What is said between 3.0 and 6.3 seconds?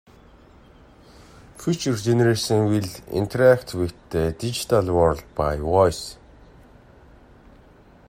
will interact with the digital world by voice.